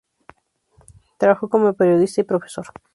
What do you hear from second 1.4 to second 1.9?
como